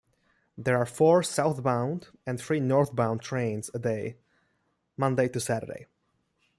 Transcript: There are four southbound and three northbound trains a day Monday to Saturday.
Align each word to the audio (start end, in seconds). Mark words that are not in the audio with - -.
There 0.57 0.77
are 0.79 0.85
four 0.87 1.21
southbound 1.21 2.07
and 2.25 2.39
three 2.41 2.59
northbound 2.59 3.21
trains 3.21 3.69
a 3.75 3.77
day 3.77 4.17
Monday 4.97 5.27
to 5.27 5.39
Saturday. 5.39 5.85